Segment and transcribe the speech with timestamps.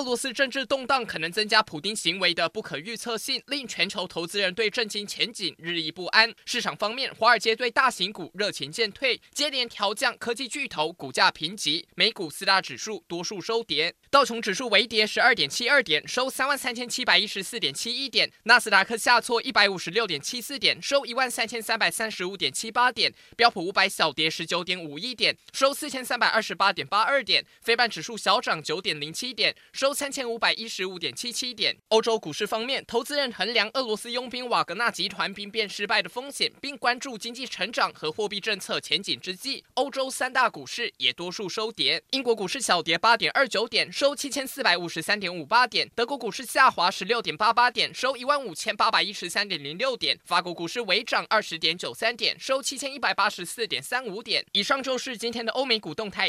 [0.00, 6.34] 俄罗斯政治动荡可能增加普丁行为的不可预测性，令全球投资人对震惊前景日益不安。
[6.46, 11.86] 市场方面，华尔街对大型股热情渐退，接连调降科技巨头股价评级。
[11.96, 29.54] 美股四大指数多数收跌，道琼指数微跌十二点七二点，收三万三千七百一十四点七一点；纳斯达克下挫一百五十六点七四点，收一万三千三百三十五点七八点；标普五百小跌十九点五一点，收四千三百二十八点八二点；非半指数小涨九点零七点。
[29.74, 31.76] 收收三千五百一十五点七七点。
[31.88, 42.00] 欧洲股市方面，投资人衡量俄罗斯佣兵瓦格纳集团兵变失败的风险，并关注经济成长和货币政策前景之际，欧洲三大股市也多数收跌。
[42.12, 54.46] 英国股市小跌八点二九点，收七千四百五十三点五八点；德国股市下滑十六点八八点，收一万五千八百一十三点零六点；法国股市微涨二十点九三点，收七千一百八十四点三五点。
[54.52, 56.28] 以上就是今天的欧美股动态。